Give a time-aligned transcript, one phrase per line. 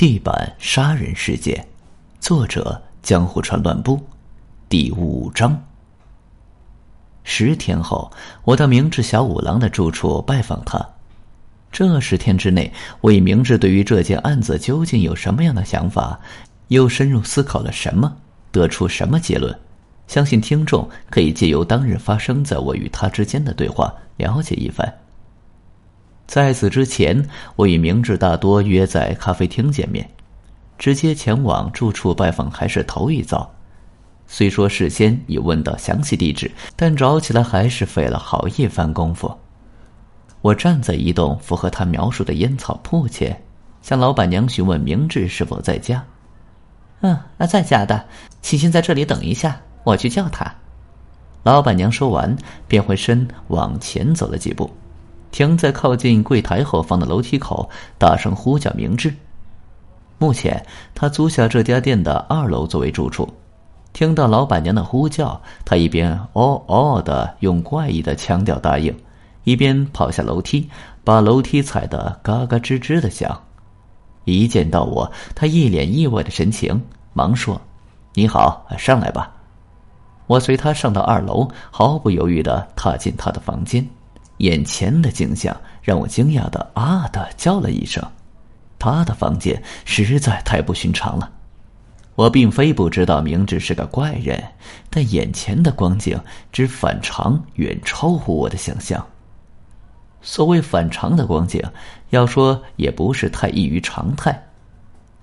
[0.00, 1.62] 地板杀人事件，
[2.20, 4.00] 作者江户川乱步，
[4.66, 5.62] 第五章。
[7.22, 8.10] 十天后，
[8.44, 10.82] 我到明治小五郎的住处拜访他。
[11.70, 16.18] 这十天之内，我以明治对于这件案子究竟有什么样的想法，
[16.68, 18.10] 又深入思考了什么，
[18.50, 19.54] 得出什么结论，
[20.06, 24.90] 相信听众可以借由当日发生在我与他之间的对话了解一番。
[26.30, 30.08] 在此之前，我与明智大多约在咖啡厅见面，
[30.78, 33.52] 直接前往住处拜访还是头一遭。
[34.28, 39.36] 虽说事先已问到详细地址，但找起来还是费了好一番功夫。
[40.40, 43.42] 我站在一栋符合他描述的烟草铺前，
[43.82, 46.00] 向老板娘询问明智是否在家。
[47.00, 48.04] 嗯，啊，在家的，
[48.40, 50.54] 请先在这里等一下，我去叫他。
[51.42, 52.36] 老板娘说完，
[52.68, 54.70] 便回身往前走了几步。
[55.30, 59.14] 停在靠近柜台后方的楼梯口，大声呼叫明智。
[60.18, 63.28] 目前他租下这家店的二楼作为住处。
[63.92, 68.94] 听到老板娘的呼叫，他一边哦哦的用怪异的腔调答应，
[69.44, 70.68] 一边跑下楼梯，
[71.02, 73.42] 把楼梯踩得嘎嘎吱吱的响。
[74.24, 76.80] 一见到我，他一脸意外的神情，
[77.14, 77.60] 忙说
[78.14, 79.32] ：“你好，上来吧。”
[80.28, 83.84] 我随他上到二楼，毫不犹豫的踏进他的房间。
[84.40, 88.02] 眼前的景象让我惊讶的啊的叫了一声，
[88.78, 91.30] 他的房间实在太不寻常了。
[92.14, 94.42] 我并非不知道明智是个怪人，
[94.88, 96.18] 但眼前的光景
[96.52, 99.06] 之反常远超乎我的想象。
[100.22, 101.62] 所谓反常的光景，
[102.10, 104.46] 要说也不是太异于常态。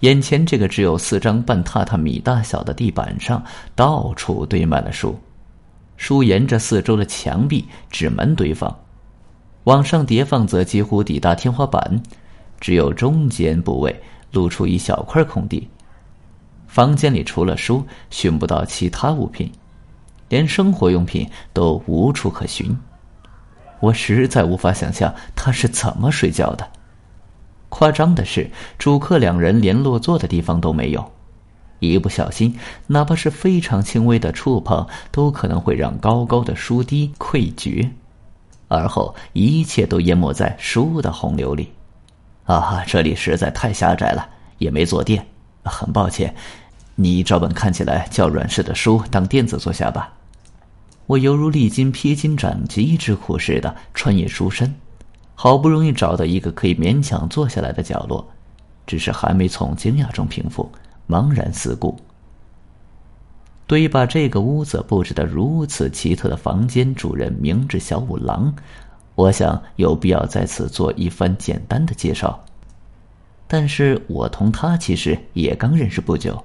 [0.00, 3.42] 眼前这个只有四张半榻榻米大小的地板上，
[3.76, 5.18] 到处堆满了书，
[5.96, 8.76] 书沿着四周的墙壁、纸门堆放。
[9.64, 12.02] 往上叠放则几乎抵达天花板，
[12.60, 15.68] 只有中间部位露出一小块空地。
[16.66, 19.50] 房间里除了书，寻不到其他物品，
[20.28, 22.76] 连生活用品都无处可寻。
[23.80, 26.68] 我实在无法想象他是怎么睡觉的。
[27.68, 31.12] 夸张的是，主客两人连落座的地方都没有，
[31.80, 32.56] 一不小心，
[32.86, 37.90] 哪怕是非常轻微的触碰，都可能会让高高的书堤溃决。
[38.74, 41.72] 而后，一切都淹没在书的洪流里。
[42.44, 45.26] 啊，这里实在太狭窄了，也没坐垫。
[45.62, 46.34] 很抱歉，
[46.94, 50.12] 你找本看起来较软实的书当垫子坐下吧。
[51.06, 54.74] 我犹如历经披荆斩棘之苦似的穿越书身，
[55.34, 58.26] 好不容易找到一个可以勉强坐下来的角落，
[58.86, 60.70] 只是还没从惊讶中平复，
[61.08, 61.98] 茫然四顾。
[63.66, 68.54] 对于把这个屋子布置的如此奇特的房间主人明智小五郎，
[69.14, 72.38] 我想有必要在此做一番简单的介绍。
[73.46, 76.42] 但是我同他其实也刚认识不久，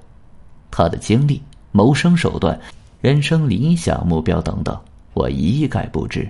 [0.72, 1.42] 他的经历、
[1.72, 2.60] 谋生手段、
[3.02, 4.78] 人生理想目标等等，
[5.14, 6.28] 我一概不知。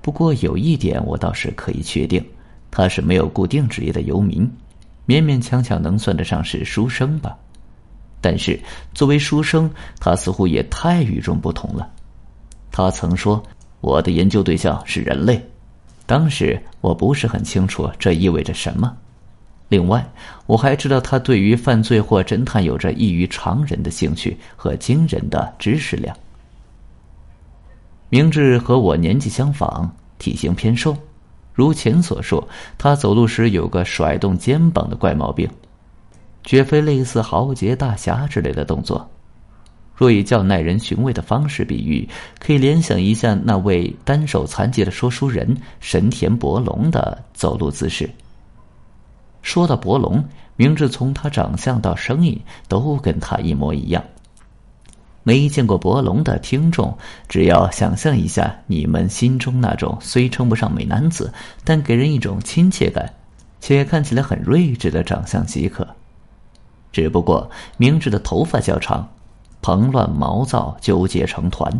[0.00, 2.24] 不过有一点我倒是可以确定，
[2.70, 4.50] 他是没有固定职业的游民，
[5.06, 7.36] 勉勉强强能算得上是书生吧。
[8.20, 8.58] 但是，
[8.94, 9.70] 作为书生，
[10.00, 11.88] 他似乎也太与众不同了。
[12.70, 13.42] 他曾说
[13.80, 15.40] ：“我的研究对象是人类。”
[16.04, 18.96] 当时我不是很清楚这意味着什么。
[19.68, 20.04] 另外，
[20.46, 26.16] 我还知道他对于犯罪或侦探有着异于常人的兴趣和惊人的知识量。
[28.08, 30.96] 明智和我年纪相仿，体型偏瘦，
[31.52, 35.46] 如前所说，他走路时有个甩动肩膀的怪毛病。
[36.48, 39.06] 绝非类似豪杰大侠之类的动作。
[39.94, 48.08] 若以较耐人寻味的方式比喻，可以联想一下那位单手残疾的说书人神田伯龙的走路姿势。
[49.42, 50.24] 说到博龙，
[50.56, 54.02] 明智从他长相到声音都跟他一模一样。
[55.24, 56.96] 没见过博龙的听众，
[57.28, 61.30] 只要想象一下你们心中那种虽称不上美男子，
[61.62, 63.12] 但给人一种亲切感，
[63.60, 65.86] 且看起来很睿智的长相即可。
[66.98, 69.08] 只不过明智的头发较长，
[69.62, 71.72] 蓬乱毛躁，纠结成团。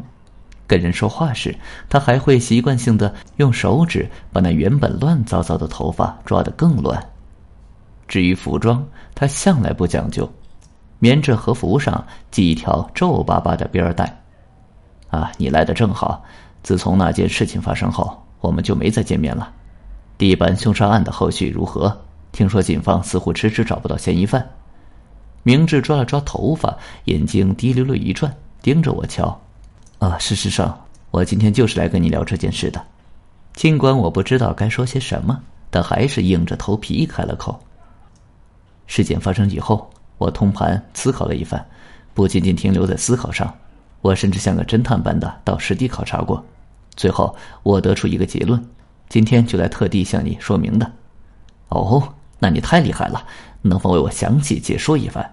[0.64, 1.52] 跟人说话时，
[1.88, 7.04] 他还会习惯性的用手指把那原本乱糟糟的头发抓得更乱。
[8.06, 10.30] 至于服装，他向来不讲究，
[11.00, 14.22] 棉质和服上系一条皱巴巴的边带。
[15.10, 16.22] 啊，你来的正好。
[16.62, 19.50] 自从那件事情发生后，我们就没再见面了。
[20.16, 22.02] 地板凶杀案的后续如何？
[22.30, 24.48] 听说警方似乎迟迟找不到嫌疑犯。
[25.48, 28.30] 明智抓了抓头发，眼睛滴溜溜一转，
[28.60, 29.40] 盯着我瞧。
[29.98, 30.78] 啊，事实上，
[31.10, 32.84] 我今天就是来跟你聊这件事的。
[33.54, 35.40] 尽管我不知道该说些什么，
[35.70, 37.58] 但还是硬着头皮开了口。
[38.86, 41.66] 事件发生以后，我通盘思考了一番，
[42.12, 43.50] 不仅仅停留在思考上，
[44.02, 46.44] 我甚至像个侦探般的到实地考察过。
[46.94, 48.62] 最后，我得出一个结论，
[49.08, 50.92] 今天就来特地向你说明的。
[51.70, 52.06] 哦，
[52.38, 53.24] 那你太厉害了，
[53.62, 55.26] 能否为我详细解说一番？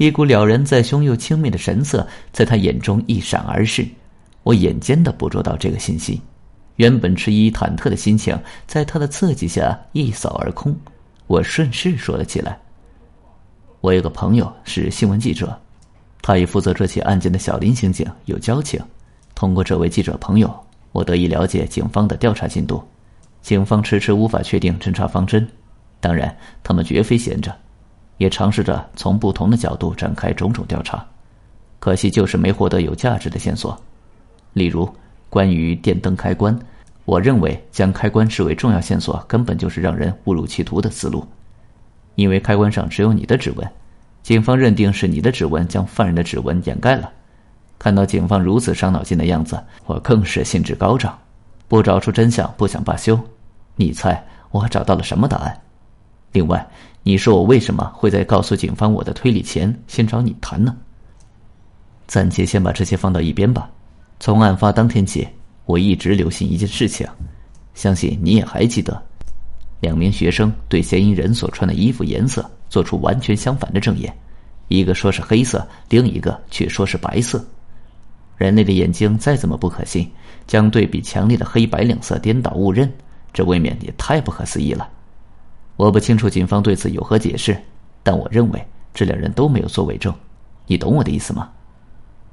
[0.00, 3.86] 一股了然在胸又轻蔑的神色在他眼中一闪而逝，
[4.44, 6.18] 我眼尖的捕捉到这个信息，
[6.76, 8.34] 原本迟疑忐忑的心情
[8.66, 10.74] 在他的刺激下一扫而空。
[11.26, 12.58] 我顺势说了起来
[13.82, 15.54] ：“我有个朋友是新闻记者，
[16.22, 18.80] 他与负责这起案件的小林刑警有交情。
[19.34, 20.50] 通过这位记者朋友，
[20.92, 22.82] 我得以了解警方的调查进度。
[23.42, 25.46] 警方迟迟无法确定侦查方针，
[26.00, 27.54] 当然，他们绝非闲着。”
[28.20, 31.02] 也尝试着从不同的角度展开种种调查，
[31.78, 33.74] 可惜就是没获得有价值的线索。
[34.52, 34.86] 例如，
[35.30, 36.54] 关于电灯开关，
[37.06, 41.26] 我认为将开关视为重要线索，根本就是让人误入歧途的思路。
[42.14, 43.66] 因为开关上只有你的指纹，
[44.22, 47.10] 警方认定是你的指纹将犯人的指纹掩盖了。
[47.78, 51.18] 看到警方如此伤脑筋的样子，我更是兴致高涨。
[51.68, 53.18] 不找出真相，不想罢休。
[53.76, 55.58] 你猜我找到了什么答案？
[56.32, 56.66] 另外。
[57.02, 60.76] 你说我为什么会在告诉警方我的推理前先找你谈呢？
[62.06, 63.70] 暂且先把这些放到一边吧。
[64.20, 65.26] 从案发当天起，
[65.64, 67.08] 我一直留心一件事情，
[67.72, 69.02] 相信你也还记得：
[69.80, 74.14] 两名学生对嫌疑人所穿的衣服颜色做出完全相反的证言，
[74.68, 77.42] 一个说是黑色，另一个却说是白色。
[78.36, 80.06] 人类的眼睛再怎么不可信，
[80.46, 82.92] 将对比强烈的黑白两色颠倒误认，
[83.32, 84.86] 这未免也太不可思议了。
[85.80, 87.56] 我不清楚警方对此有何解释，
[88.02, 88.62] 但我认为
[88.92, 90.14] 这两人都没有作伪证，
[90.66, 91.48] 你懂我的意思吗？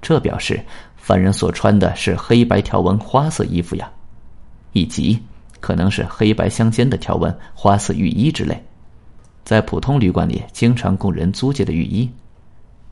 [0.01, 0.61] 这表示
[0.97, 3.89] 犯人所穿的是黑白条纹花色衣服呀，
[4.73, 5.17] 以及
[5.61, 8.61] 可能是黑白相间的条纹花色浴衣之类，
[9.45, 12.09] 在普通旅馆里经常供人租借的浴衣。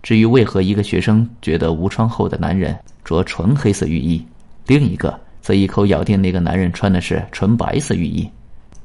[0.02, 2.74] 至于为何一个学生觉得无窗后的男人
[3.04, 4.26] 着纯黑色浴衣，
[4.68, 8.26] 另一个则一口咬定那个男人穿的是纯白色浴衣。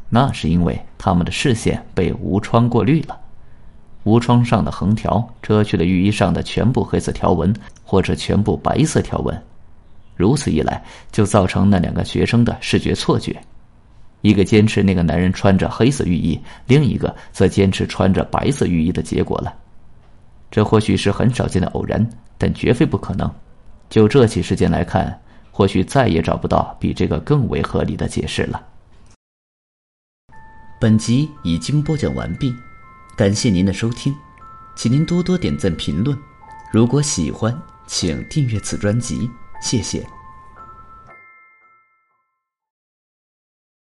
[0.08, 3.19] 那是因为他们的视线被无窗过滤了，
[4.05, 7.50] 无窗上的横条遮去了浴衣上的全部黑色条纹
[7.82, 9.43] 或者全部白色条纹，
[10.14, 13.35] 如此一来就造成那两个学生的视觉错觉，
[14.20, 19.55] 一个坚持那个男人穿着黑色浴衣，另一个则坚持穿着白色浴衣的结果了。
[20.50, 22.06] 这或许是很少见的偶然，
[22.37, 23.31] 但绝非不可能。
[23.88, 25.19] 就这起事件来看，
[25.50, 28.61] 或许再也找不到比这个更为合理的解释了。
[30.81, 32.56] 本集已经播讲完毕，
[33.15, 34.17] 感谢您的收听，
[34.75, 36.19] 请您多多点赞评论。
[36.73, 37.55] 如果喜欢，
[37.87, 39.31] 请订阅此专辑，
[39.61, 40.03] 谢谢。